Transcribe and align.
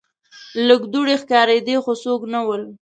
لږ 0.67 0.81
دوړې 0.93 1.15
ښکاریدې 1.21 1.75
خو 1.83 1.91
څوک 2.03 2.21
نه 2.33 2.39
ول. 2.47 2.63